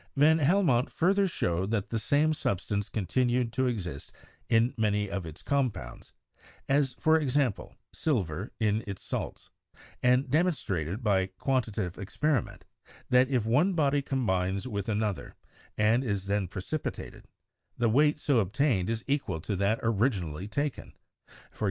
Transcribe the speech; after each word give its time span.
Van 0.15 0.39
Helmont 0.39 0.91
further 0.91 1.27
showed 1.27 1.69
that 1.69 1.91
the 1.91 1.99
same 1.99 2.33
substance 2.33 2.89
continued 2.89 3.53
to 3.53 3.67
exist 3.67 4.11
in 4.49 4.73
many 4.75 5.07
of 5.07 5.27
its 5.27 5.43
compounds, 5.43 6.11
as, 6.67 6.95
for 6.97 7.19
ex 7.21 7.37
ample, 7.37 7.75
silver 7.93 8.51
in 8.59 8.83
its 8.87 9.03
salts; 9.03 9.51
and 10.01 10.27
demonstrated 10.27 11.03
by 11.03 11.27
quantita 11.39 11.75
tive 11.75 11.99
experiment 11.99 12.65
that 13.11 13.29
if 13.29 13.45
one 13.45 13.73
body 13.73 14.01
combines 14.01 14.67
with 14.67 14.89
another 14.89 15.35
and 15.77 16.03
is 16.03 16.25
then 16.25 16.47
precipitated, 16.47 17.27
the 17.77 17.87
weight 17.87 18.17
so 18.19 18.39
obtained 18.39 18.89
is 18.89 19.05
equal 19.05 19.39
to 19.39 19.55
that 19.55 19.79
originally 19.83 20.47
taken; 20.47 20.93
e.g. 21.27 21.59